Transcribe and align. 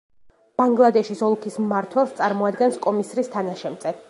ბანგლადეშის 0.61 1.21
ოლქის 1.29 1.59
მმართველს 1.65 2.17
წარმოადგენს 2.21 2.85
კომისრის 2.89 3.35
თანაშემწე. 3.37 3.99